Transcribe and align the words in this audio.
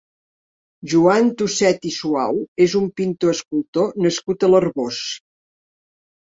Joan 0.93 1.27
Tuset 1.41 1.85
i 1.89 1.91
Suau 1.95 2.39
és 2.65 2.73
un 2.79 2.87
pintor 3.01 3.35
escultor 3.35 3.93
nascut 4.07 4.47
a 4.47 4.51
l'Arboç. 4.55 5.05